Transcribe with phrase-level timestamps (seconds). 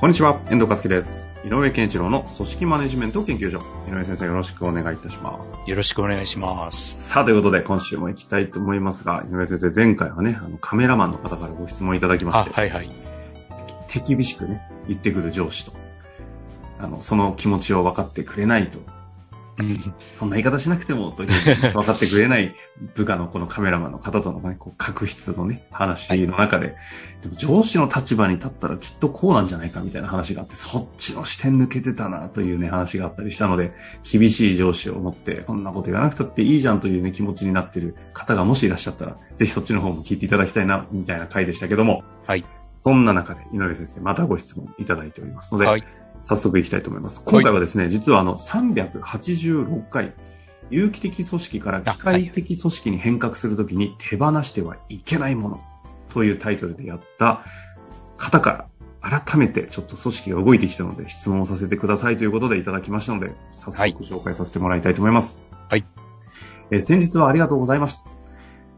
[0.00, 1.26] こんにちは、遠藤和樹です。
[1.44, 3.64] 井上健一郎の組織マネジメント研究所。
[3.88, 5.58] 井上先生よろしくお願いいたします。
[5.66, 7.08] よろしくお願いします。
[7.08, 12.90] さあ、ということで今週も行きたいと思いますが、井上先生、前回はね、あのカメラマンの方からご質問いただきまあ、して、はいはい。
[13.88, 15.72] 手厳しくね、言ってくる上司と、
[16.78, 18.97] あの、その気持ちを分かってくれないと、うん
[20.12, 22.54] そんな言い方しなくてもと分かってくれない
[22.94, 26.76] 部下のこのカメラマンの方とのね、こう、確執のね、話の中で、
[27.20, 33.72] でも上司の立場に立ったらきっとこうなんじゃないかみたいな話があって、そっちの視点抜けてたなというね、話があったりしたので、
[34.10, 42.44] 厳しい上司を持って、こんなこと言わなくたっていいじゃんというね、気持ちになっている方がもしいらっしゃったら、ぜひそっちの方も聞いていただきたいな、みたいな回でしたけども、はい。
[42.84, 45.84] そんな中で井上先生、またご質問いただいておりますので、はい。
[46.20, 47.22] 早速いきたいと思います。
[47.24, 50.14] 今回はですね、実はあの386回、
[50.70, 55.64] 有機的組織から機械的組織に変革するときに手放してはいけないもの
[56.10, 57.44] というタイトルでやった
[58.16, 58.68] 方か
[59.00, 65.42] ら改めてちょっと組織が動いてきたので質問をさせてくださいということでいただきましたので、早速はい紹介させてもらいたいと思います。
[65.68, 65.84] はい。
[66.70, 68.02] えー先日はありがとうございました。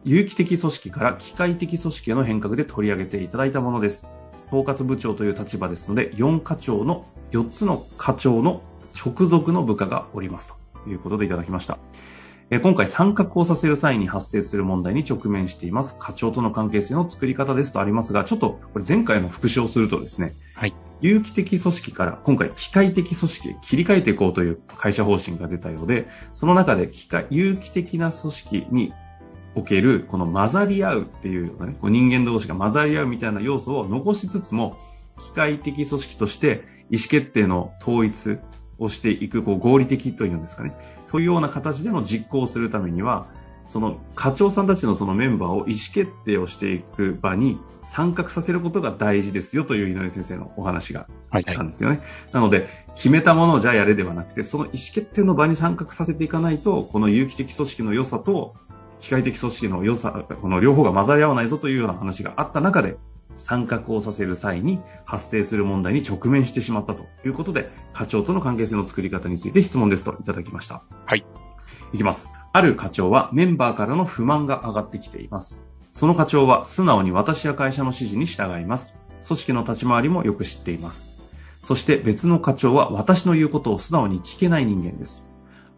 [0.05, 4.07] 有機的組織から機械的組織への変革で取り上げていただいたものです。
[4.51, 8.63] 統括部長という立場ですので、4課長の、4つの課長の
[8.95, 10.53] 直属の部下がおります
[10.85, 11.79] ということでいただきました。
[12.53, 15.97] えー今回参画をさせる際に発生する問題に直面しています。
[15.97, 20.75] 課長との関係性の作り方ですとありますが、ちょっとこれ前回の復習をするとですね、はい。
[21.01, 28.93] 有機的組織から今回機械的組織へ切り替えていこうという会社方針が出たようで、その中で機械、有機的な組織に
[29.55, 34.79] おけるこの混ざり合うっていうね、こう人間同士が混ざり合うみたいな要素を残しつつも、
[35.19, 38.39] 機械的組織として意思決定の統一
[38.79, 40.75] をしていく、こう合理的というんですかね。
[41.09, 43.27] というような形での実行をするためには、
[43.67, 51.45] その課長さんたちのそのメンバーを意思決定をしていく場に参画させることが大事ですよという井上先生のお話がはい。
[51.47, 52.01] あったんですよね。
[52.33, 58.57] なので、決めたものをじゃあやれではなくて、その意思決定の場に参画させていかないと、この有機的組織の良さと、
[59.01, 62.97] 機械的組織の良さ、この両方が混ざり合わないぞというような話があった中で、
[63.37, 70.83] 参画をさせる際に発生する問題に直面してしまったということで、課長との関係性の作り方について質問ですといただきました。
[71.07, 71.25] はい。
[71.93, 72.31] いきます。
[72.53, 75.69] ある課長はメンバーからの不満が上がってきています。
[75.93, 78.95] その課長は素直に私や会社の指示に従います。
[79.27, 81.19] 組織の立ち回りもよく知っています。
[81.61, 85.25] そして別の課長は私の言うことを素直に聞けない人間です。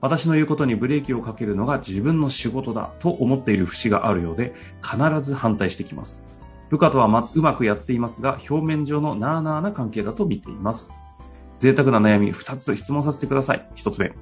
[0.03, 4.53] 私の言うことにブレーキをかけるのが自分の仕事だと思っている節があるようで
[4.83, 6.27] 必ず反対してきます。
[6.71, 10.93] 部下とは、うまくやっていますが表面上のなあなあな関係だと見ています。
[11.59, 13.69] 贅沢な悩み2つ質問させてください。
[13.77, 14.13] 1つ目。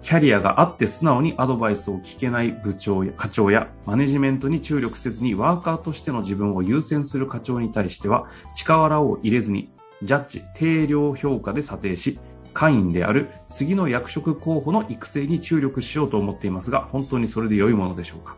[0.00, 9.70] キャリアがあって素直にアドバイスを聞けない部長や課長やマネジメントに注力せずにワーカーとしての自分を優先する課長に対しては力を入れずに
[10.02, 12.18] ジャッジ、定量評価で査定し
[12.56, 18.36] 会員である次の役職候補の育成に注力しようと思っていますが本当にそれで良いものでしょうか？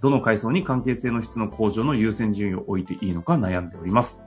[0.00, 4.22] どの階層に関係性の質の向上の優先順位を置いていいのか悩んでおります。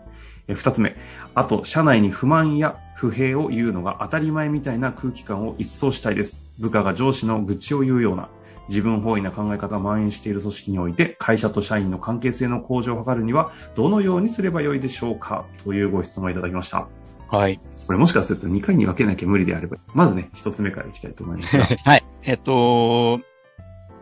[0.47, 0.95] 二つ目。
[1.33, 6.43] あと、社内に不満や不平を言うのが当たり前みたいな空気感を一掃したいです。
[6.59, 8.29] 部下が上司の愚痴を言うような、
[8.69, 15.45] 自分本位な考え方が蔓延している組織において、会社と社員の関係性の向上を図るには、どのようにすればよいでしょうか？
[15.63, 16.87] というご質問をいただきました。
[17.27, 17.59] はい。
[17.85, 21.57] これもしかすると2回に分けなきゃ無理であれば、まずね、一つ目からいきたいと思います。
[21.83, 22.03] はい。
[22.23, 23.19] えっと、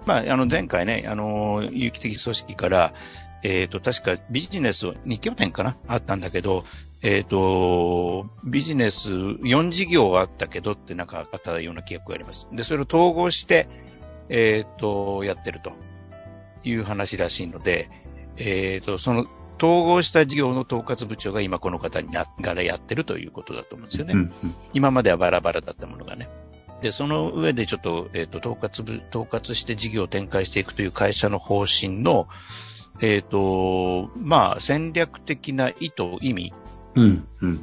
[0.05, 2.93] まあ、あの、前回ね、あの、有機的組織から、
[3.43, 5.77] えっ、と、確かビジネスを、2拠点かな？
[5.87, 6.63] あったんだけど、
[7.01, 12.47] えっ、と、ビジネス4事業あったけどってなんかあったような記憶があります。
[12.53, 13.67] で、それを統合して、
[14.29, 15.73] えっ、と、やってると
[16.63, 17.89] いう話らしいので、
[18.37, 19.27] えっ、と、その、
[19.57, 24.13] 統合した事業の統括部長が今この方にながやってるということだと思うんですよね。
[24.13, 26.29] うんうん今まではバラバラだったものがね。
[26.83, 32.27] で、その上でちょっと、えっ、と、統括部、統括して事業を展開していくという会社の方針の、
[32.99, 36.53] えっ、と、まあ、戦略的な意図、意味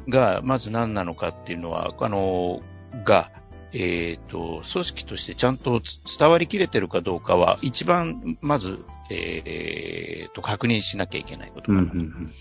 [0.09, 2.61] が、まず何なのかっていうのは、あの、
[3.05, 3.31] が、
[3.73, 8.79] えっ、と、組織としてちゃんとつ伝わりきれてるかどうかは、一番、まず、
[9.13, 12.05] えーと、確認しなきゃいけないことうんうかなと。
[12.05, 12.33] ん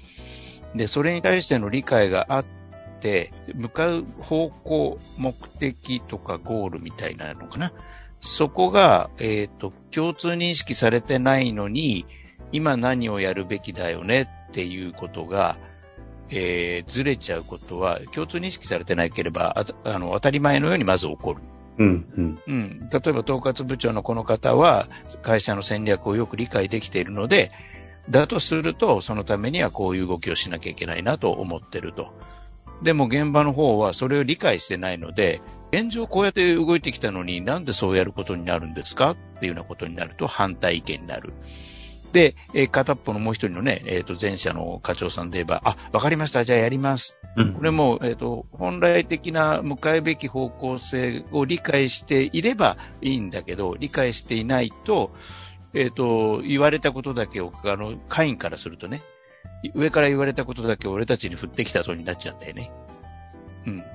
[0.74, 2.44] で、それに対しての理解があっ
[3.00, 7.72] て、向かう方向、目的とかゴールみたいなのかな。
[8.20, 12.06] そこが、えっ、ー、と、共通認識されてないのに、
[12.52, 14.28] 今何をやるべきだよね？
[14.48, 15.56] っていうことが、
[16.28, 21.42] えー、ずれちゃうことは、共通認識されてなければ、ああの、当たり前のようにまず起こる。
[21.80, 22.90] うん、うん。
[22.92, 24.88] 例えば、統括部長のこの方は、
[25.22, 27.50] 会社の戦略をよく理解できているので、
[28.10, 32.12] だとすると、そのためにはこういう動きをしなきゃいけないなと思ってると。
[32.82, 35.40] でも現場の方はそれを理解してないので、
[35.72, 39.12] 現状こうやって動いてきたのになんでそうやることになるんですか？
[39.12, 41.32] っていうようなことになると反対意見になる。
[42.12, 47.19] で、え、片っぽのもう一人のね、えっ、ー、と、前者の課長さんで言えば、あ、わかりました、じゃあやります。
[47.36, 55.12] うん、これも、えっ、ー、と、本来的な迎えべき方向性を理解していればいいんだけど、理解していないと、
[55.72, 59.02] えっ、と、言われたことだけを、あの、会員からするとね、
[59.74, 62.72] 上から言われたことだけ俺たちに降ってきたそうになっちゃうんだよね。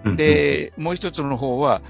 [0.05, 0.15] うん。
[0.15, 1.81] で、もう一つの方は、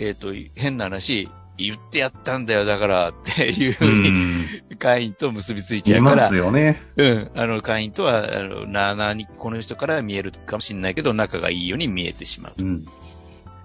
[0.00, 6.16] えっ、と、変な話、言ってやったんだよ、だからっていうふうに、会員と結びついちゃうから。
[6.16, 6.82] いますよね。
[6.96, 7.30] うん。
[7.34, 12.54] あの、会員とは、あの、なあなあにこの人から見えるかもしれないけど、仲がいいように見えてしまう。
[12.58, 12.86] うん。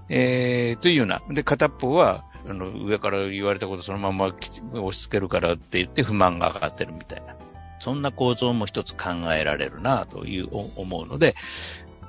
[0.10, 1.22] えー、というような。
[1.30, 7.36] で、片っぽは、あの、上から言われたことそのまま押し付けるからって言って不満が上がってるみたいな。
[7.80, 11.36] そんな構造も一つ考えられるなという思うので、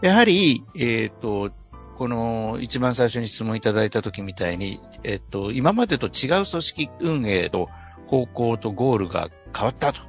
[0.02, 1.52] やはり、えっ、ー、と、
[2.00, 7.68] この一番最初に質問いただいた時みたいに、えっと、今までと違う組織運営と
[8.06, 10.00] 方向とゴールが変わったと。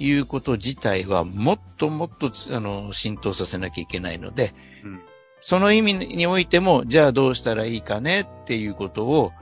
[0.00, 4.52] いうこと自体はもっともっとあの浸透させなきゃいけないので、
[4.82, 5.02] うん、
[5.40, 9.32] その意味においても、じゃあどうしたらいいかねっていうことを、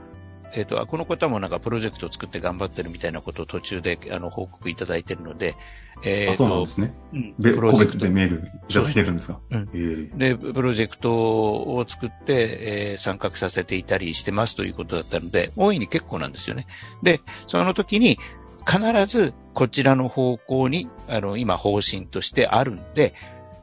[0.53, 5.55] えっ、ー、と、この方もなんかプロジェクトを作って頑張ってるみたいなことを途中であの報告いただいてるので、
[6.03, 6.93] えー、そうなんですね。
[7.13, 7.33] うん。
[7.35, 8.37] プロジェクトでメール
[8.69, 9.39] いただいてるんですか？
[9.49, 10.17] うん。
[10.17, 16.67] で、プロジェクトを作って、えー、参画させていたりしてますということだったので、大いに結構なんですよね。
[17.03, 18.17] で、その時に、
[18.63, 23.15] 必ずこちらの方向に、あの、今方針としてあるんで、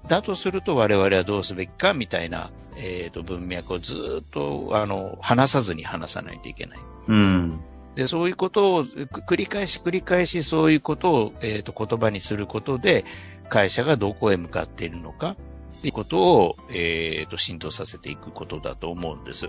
[0.08, 6.78] だとすると我々はどうすべきかみたいな、えっ、ー、と、文脈をずっと、あの、話さずに話さないといけない。
[7.08, 7.60] うん。
[7.94, 13.04] で、そういうことを繰り返し繰り返しそういうことを、えっ、ー、と、言葉にすることで、
[13.48, 15.36] 会社がどこへ向かっているのか、
[15.80, 19.48] ということを、えっ、ー、と、浸透させていくことだと思うんです。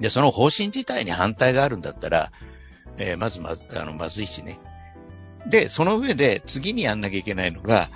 [0.00, 2.32] で、その方針自体に反対があるんだったら、
[2.98, 4.60] えー、まずまず、あの、まずいしね。
[5.46, 7.88] で、その上で次にやんなきゃいけないのが、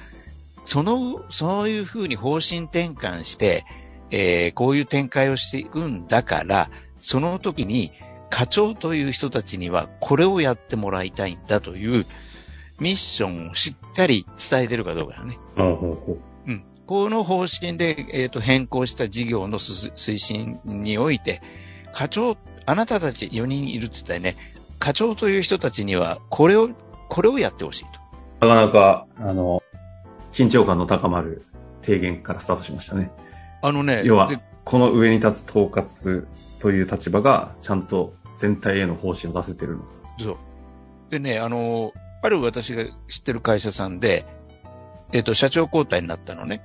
[0.66, 3.64] その、そういうふうに方針転換して、
[4.10, 6.70] えー、こういう展開をしていくんだから、
[7.00, 7.92] その時に
[8.30, 12.04] 課長という人たちにはこれをやってもらいたいんだという
[12.80, 15.38] ミッションをしっかり伝えてるかどうかだね。
[16.46, 16.64] うん。
[16.86, 21.42] この方針で、えーと、変更した事業の推進において、
[21.94, 22.36] 課長、
[22.66, 24.36] あなたたち4人いるって言ったらね、
[24.78, 26.70] 課長という人たちにはこれを、
[27.08, 27.84] これをやってほしい
[28.40, 28.46] と。
[28.46, 29.60] なかなか、あの、
[30.36, 31.46] 緊張感の高まる
[31.80, 33.10] 提言からスタートしましたね。
[33.62, 34.30] あのね、要は、
[34.64, 36.26] この上に立つ統括
[36.60, 39.84] という立場が、ちゃんと全体への方針を出せてるの。
[40.18, 40.36] そう。
[41.08, 44.26] でね、あの、ある私が知ってる会社さんで、
[45.12, 46.61] えっ、ー、と、社長交代になったのね。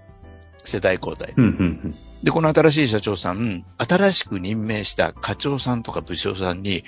[0.66, 1.34] 世代交代。
[1.38, 6.84] うんうんうん、で、この新しい社長さん、新しく任命した課長さんとか部長さんに、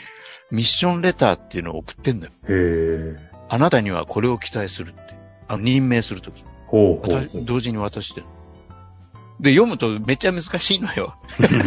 [0.52, 2.34] ミッションレターっていうのを送ってんだよ。
[2.50, 3.16] へ
[3.50, 5.00] あなたにはこれを期待するって。
[5.48, 6.44] あの、任命するとき。
[6.74, 8.26] ほうほう同時に渡してる。
[9.40, 11.16] で、読むとめっちゃ難しいのよ。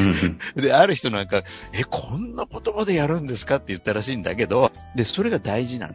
[0.57, 5.95] で、ある人なんか、え、こんな言葉でやるんですかって言ったらしいんだけど、で、それが大事なの。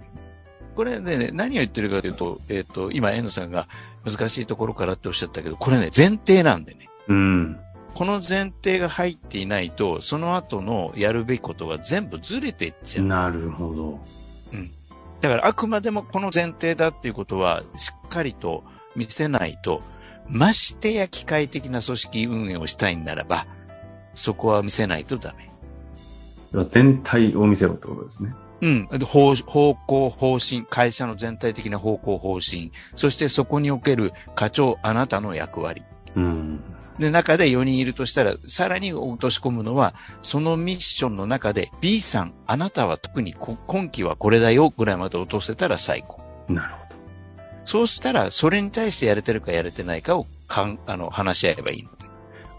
[0.77, 3.67] これね、何を言ってるかというと、えっ、ー、と、今、遠野さんが
[4.05, 6.87] 難しいところからっておっしゃったけど、これね、前提なんでね。
[7.09, 7.59] うん。
[7.95, 13.05] この前提が入っていないと、その後のやるべきことが全部ずれていっちゃう。
[13.05, 13.99] なるほど。
[14.53, 14.71] うん。
[15.19, 18.63] だからあくまでもこの前提だっていうことはしっかりと
[18.95, 19.81] 見せないと、
[20.27, 23.47] ましてや機械的な組織運営をしたいんならば、
[24.13, 25.51] そこは見せないとダメ。
[26.67, 28.33] 全体を見せろってことですね。
[28.61, 28.87] うん。
[28.87, 35.83] 方方向、方針、会社の全体的な方向、方針、そしてそこにおける課長、あなたの役割。
[36.15, 36.59] うん。
[36.99, 46.21] で、中で4人いるとしたら、さらに落とし込むのは、そのミッションの中で B さん、あなたは特に今期はこれだよぐらいまで落とせたら最高。
[46.47, 46.80] なるほど。
[47.65, 51.89] そうしたら、それに対してやれてるかやれてないかをかんあの話し合えばいいの。
[51.91, 52.05] で。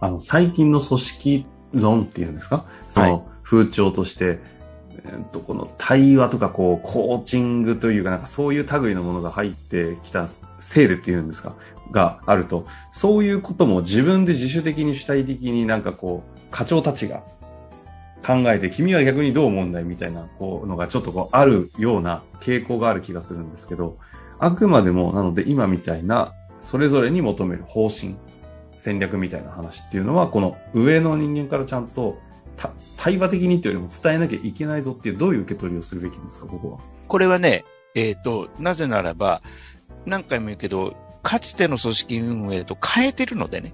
[0.00, 2.66] あの、最近の組織論っていうんですか？
[2.88, 4.38] その、風潮として、
[5.04, 11.54] えー、とこの対話とかこうコーチングというかなんかそういう類のものが入ってきたセールっていうんですか？
[11.90, 17.25] があるとそういうことも自分で自主的に主体的になんかこう課長たちが
[18.25, 19.85] 考えて君は逆にどう思うんだい？
[19.85, 23.99] みたいなこうのがちょっとこうあるような傾向がある気がするんですけど
[24.42, 28.16] あくまでもなので今みたいなそれぞれに求める方針
[28.76, 32.18] 戦略みたいな話っていうのはこの上の人間からちゃんと
[32.96, 36.78] 対話的にっていうよりも伝えなきゃいけないぞっていう、どういう受け取りをするべきですか、ここは。
[37.08, 39.42] これはね、えっ、ー、と、なぜならば、
[40.06, 43.72] 何回も言うけど、かつての組織運営と変えてるのでね。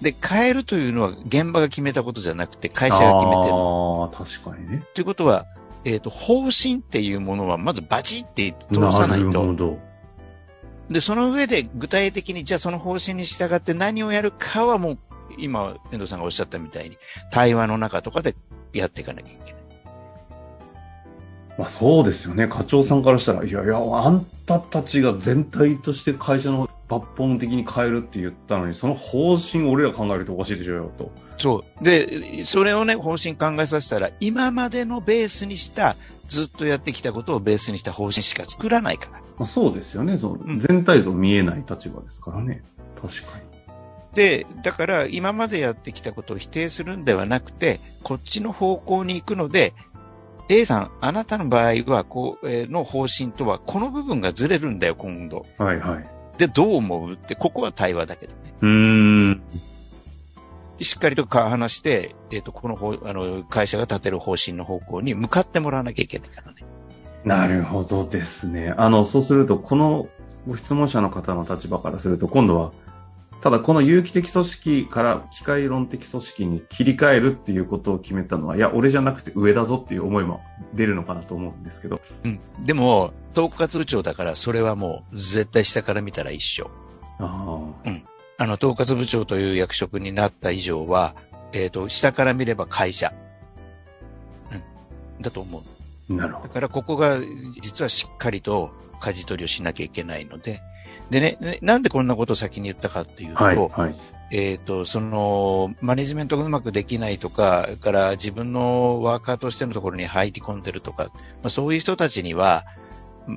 [0.00, 3.54] で、変えるというのは現場が決めたことじゃなくて会社が決めてる。
[3.54, 4.84] ああ、確かにね。
[4.94, 5.46] ということは、
[5.86, 9.26] えっ、ー、と、方針っていうものはまずバチって通さないと。
[9.26, 9.78] なるほど。
[10.90, 14.98] で、その上で具体的にじゃあその方針に従って何をやるかはもう
[15.38, 16.98] 今、遠藤さんがおっしゃったみたいに、
[17.30, 18.34] 対話の中とかで
[18.72, 19.62] やっていかなきゃいけない。
[21.56, 22.48] まあそうですよね。
[22.48, 31.10] 課長さんからしたら、いやいや、あんたたちが全体として会社の抜本的に変えるって言ったのに、その方針俺ら考えるとおかしいでしょうよ、と。
[31.38, 31.84] そう。
[31.84, 35.96] で、それをね、方針考えさせたら、今までのベースにした、
[36.28, 39.20] ずっとやってきたことをベースにした方針しか作らないから。
[39.38, 40.18] まあそうですよね。
[40.18, 42.62] そう、全体像見えない立場ですからね。
[43.00, 43.44] 確かに。
[44.14, 49.74] で、だから今までやってきたことを否定するんではなくて、こっちの方向に行くので、
[50.48, 55.44] A さん、あなたの場合は、こう、えー、の方針とは、この部分がずれるんだよ、今度。
[55.58, 56.15] はいはい。
[56.38, 58.54] で、どう思うって、ここは対話だけどね。
[58.62, 59.42] うーん。
[60.80, 66.58] しっかりと話して、えっ、ー、と、この方、あの、会社が立てる方針の方向に向かってもらわなきゃいけないからね。
[67.24, 68.74] なるほどですね。
[68.76, 70.08] あの、そうすると、この
[70.46, 72.72] ご質問者の方の立場からすると、今度は、
[73.40, 80.40] ただこの有機的組織から機械論的組織に切り替えるっていうことを決めたのは、いや、俺じゃなくて上だぞっていう思いも
[80.74, 82.00] 出るのかなと思うんですけど。
[82.24, 82.40] うん。
[82.64, 86.70] でも、統括部長だからそれはもう絶対下から見たら一緒。
[87.18, 87.88] ああ。
[87.88, 88.02] うん。
[88.38, 91.14] あの、統括部長という役職になった以上は、
[91.52, 93.12] えっ、ー、と、下から見れば会社。
[94.50, 94.54] う
[95.20, 95.22] ん。
[95.22, 95.62] だと思
[96.08, 96.14] う。
[96.14, 96.48] なるほど。
[96.48, 97.18] だからここが
[97.60, 100.60] 実はしっかりと舵取りをしなきゃいけないので、
[101.10, 103.94] でね、なんでこんなことを先に言ったかっていうと、はいはい、
[104.32, 111.12] えっ、ー、と、その、マネジメントがうまくできないとか、から自分のワーカーとしてのところに入り込んでるとか、ま
[111.44, 112.64] あ、そういう人たちには、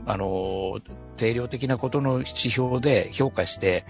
[0.06, 0.80] あの、
[1.18, 3.86] 定量的なことの指標で評価して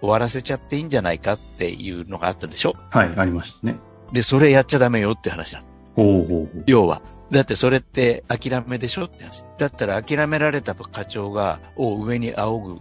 [0.00, 2.76] 終わらせちゃっていいんじゃないかっていうのがあったでしょ？
[2.90, 3.76] はい、ありましたね。
[4.12, 5.66] で、それやっちゃダメよって話なの。
[5.96, 7.02] ほうほう要は。
[7.30, 9.04] だってそれって諦めでしょ？
[9.04, 9.44] って話。
[9.58, 12.80] だったら諦められた課長が、を上に仰ぐ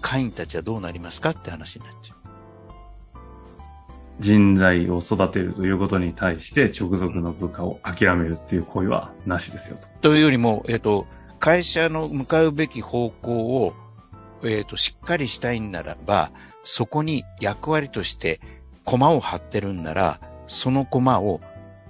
[0.00, 2.18] 会員たちはどうなりますかって話になっちゃう。
[4.20, 9.86] 人材を育てるということに対して直属の部下を諦めるっていう行為はなしですよと。
[10.00, 11.06] というよりも、えっ、と、
[11.38, 13.74] 会社の向かうべき方向を、
[14.42, 16.32] えっ、と、しっかりしたいんならば、
[16.64, 18.40] そこに役割として
[18.84, 21.40] 駒を張ってるんなら、その駒を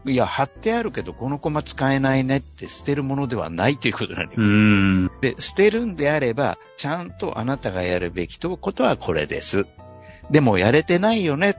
[0.04, 5.10] いや、貼ってあるけど、このコマ使えないねって捨てるものではないということなのよ。
[5.20, 9.66] で、捨てるんであれば、ちゃんとあなたがやるべきとことはこれです。
[10.30, 11.56] でも、やれてないよね。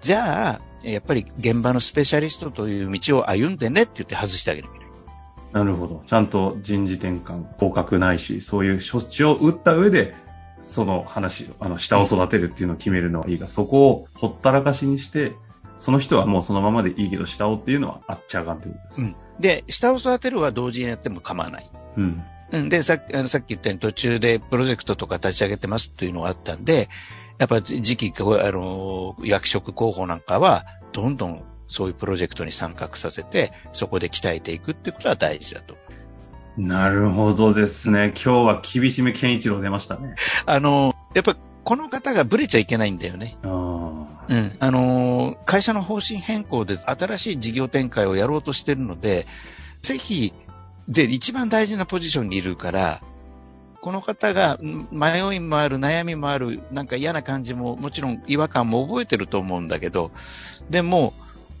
[0.00, 4.96] じゃあ、やっぱり現場のスペシャリストという道を歩んでねって言って外してあげなきゃいけない。
[5.52, 6.04] なるほど。
[6.06, 10.14] ちゃんと人事転換、降格ないし、そういう処置を打った上で、
[10.62, 15.34] その話、あの、下を育てるっていうのを決めるのはいいが、そこをほったらかしにして、
[15.78, 19.02] その人はもうそのままでいいけど、下をっていうのはあっちゃがんということです。
[19.02, 19.16] うん。
[19.40, 21.70] で、下を育てるは同時にやっても構わない。
[21.96, 22.22] うん。
[22.52, 22.68] うん。
[22.68, 26.88] で、さっき、あのさっき言ったように途中でプロジェクトとか立ち上げてますっていうのがあったんで、
[27.38, 35.76] やっぱ次期、あの、役職候補なんかは、どんどんそういうプロジェクトに参画させて、そこで鍛えていくってことは大事だと。
[36.56, 38.14] なるほどですね。
[38.14, 40.14] 今日は厳しめ健一郎出ましたね。
[40.46, 43.36] あの、やっぱこの方がブレちゃいけないんだよね。
[43.42, 43.48] あ
[44.28, 44.56] うん。
[44.58, 49.26] あの、会社の方針変更で新しい事業展開をやろうとしてるので、
[49.82, 50.32] ぜひ、
[50.88, 53.02] で、一番大事なポジションにいるから、
[53.80, 54.58] この方が
[54.90, 60.10] 迷いもある、悩みもある、なんか嫌な感じも、もちろん違和感も覚えてると思うんだけど、
[60.70, 61.12] でも、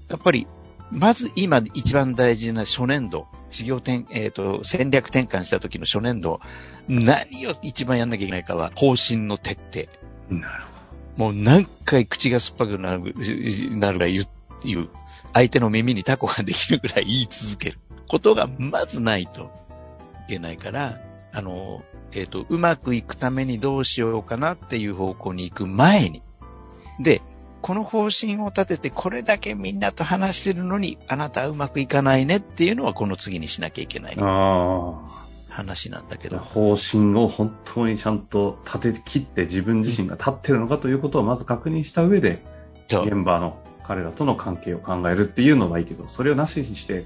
[0.08, 0.46] やっぱり、
[0.90, 6.40] まず今一番大事な初年度、事業転、えっ、ー、と、戦略転換した時の初年度、
[6.88, 9.88] 何を一番やんなきゃいけないかは、方針の徹底。
[10.28, 10.75] なるほど。
[11.16, 13.14] もう何回口が酸っぱくなる
[13.70, 14.26] なるぐらい言う、
[14.64, 14.90] 言う。
[15.32, 17.78] 相手の耳にタコができるぐらい言い続ける。
[18.08, 19.50] ことがまずないと
[20.26, 21.00] いけないから、
[21.32, 21.82] あの、
[22.12, 26.22] えっ、ー、と、うまくいくためにどうしようかなっていう方向に行く前に、
[27.00, 27.20] で、
[27.62, 34.16] この方針を立てて、これだけみんなと話してるのに、あなたはうまくいかないねっていうのは、この次にしなきゃいけない。
[35.56, 36.38] 話なんだけど。
[36.38, 42.44] 方針を本当にちゃんと立て切って自分自身が立ってるのかということをまず確認した上で、
[42.88, 47.04] 現場の彼らとの関係を考えるっていうのはいいけど、それをなしにして、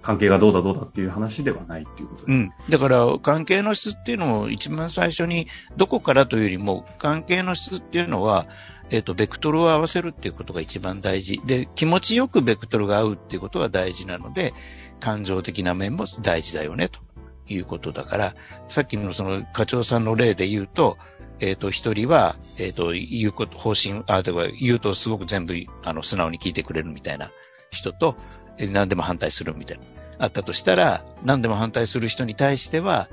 [0.00, 2.36] 関係がどうだどうだっていう話ではないっていうことです。
[2.36, 2.52] うん。
[2.68, 5.48] だから、関係の質っていうのを一番最初に、
[5.78, 8.46] どこからというよりも、関係の質っていうのは、
[8.90, 11.40] えっ、ー、と、ベクトルを合わせるっていうことが一番大事。
[11.46, 14.52] で、気持ちよくベクトルが合うっていうことが大事なので、
[15.00, 17.00] 感情的な面も大事だよね、と
[17.48, 18.34] いうことだから、
[18.68, 20.96] さっきのその課長さんの例で言うと、
[21.40, 27.30] えっ、ー、と、一人は、えっ、ー、と、言うこと、方針、あ、だから言うとすごく全部、あの、素直に聞いてくれるみたいな
[27.70, 28.16] 人と、
[28.56, 29.84] えー、何でも反対するみたいな。
[30.18, 33.08] あったとしたら、何でも反対する人に対しては、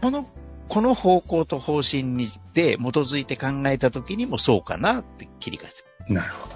[0.00, 0.26] この、
[0.68, 5.84] この方向と方針にで基づいて考えたときにもそうかなって切り返す。
[6.08, 6.54] なるほど。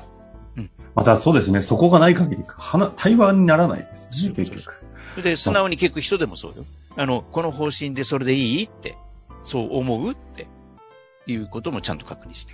[0.58, 0.70] うん。
[0.94, 2.44] またそうですね、そこがない限り、
[2.96, 4.76] 対話にならないですね、結局。
[5.22, 6.64] で、素直に聞く人でもそうよ。
[6.96, 8.96] あの、この方針でそれでいいって、
[9.42, 10.46] そう思うって
[11.26, 12.52] いうこともちゃんと確認して。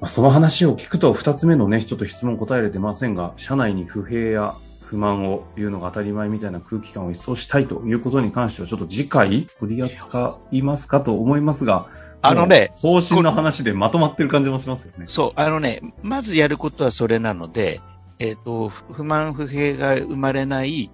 [0.00, 11.88] まあ、その話を聞くと、二つ目のね、ちょっと質問答えれてませんが、社内に不平や不満を言うのが当たり前みたいな空気感を一掃したいということに関しては、ちょっと次回取り扱いますかと思いますが、
[12.20, 15.04] あのね、方針の話でまとまってる感じもしますよね。
[15.06, 17.80] そう、あのね、まずやることはそれなので、
[18.18, 20.90] えっ、ー、と、不満不平が生まれない、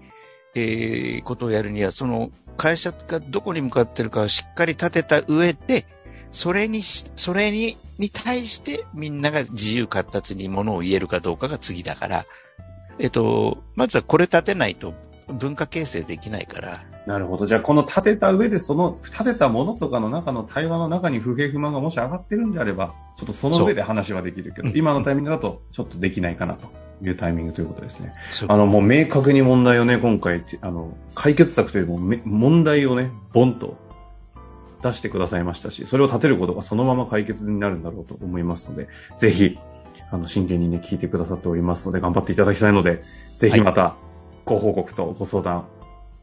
[0.55, 5.87] えー、ことをやるには、その会社がどこに向かってるかをしっかり立てた上で、
[6.31, 12.27] それにそれに、に対してみんなが自由活発にものを言えるかどうかが次だから、
[12.99, 14.95] えっと、まずはこれ立てないと
[15.29, 16.85] 文化形成できないから。
[17.07, 17.47] なるほど。
[17.47, 26.69] じゃあ、この立てた上で、その立てたものとかの中の対話の中に不平不満がもし上がってるんであれば、ちょっとその上で話はできるけど、今のタイミングだとちょっとできないかなと
[27.03, 28.13] いうタイミングということですね。
[28.49, 33.77] あの、もう明確に問題をね、今回、あの、解決策というよりも、問題をね、ボンと
[34.83, 39.59] 出してくださいましたし、それを立てることがそのまま解決になるんだろうと思いますので、ぜひ、
[40.11, 43.03] あの、真剣にね、聞いてくださっておりますので、頑張っていただきたいので、
[43.39, 43.97] ぜひまた、
[44.45, 45.67] ご報告とご相談、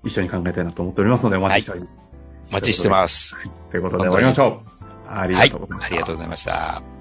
[0.04, 2.00] 一緒に考えたいなと思っておりますので、お待ちしております。
[2.00, 2.08] はい、
[2.50, 3.36] お待ちしてます。
[3.36, 3.52] はい。
[3.72, 4.72] ということで終わりましょう。
[5.08, 5.96] ありがとうございました、はい。
[5.96, 7.01] ありがとうございました。